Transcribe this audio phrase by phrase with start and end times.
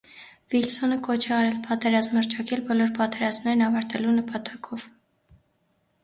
[0.51, 4.87] Վիլսոնը կոչ է արել «պատերազմ հռչակել բոլոր պատերազմներն ավարտելու նպատակով»։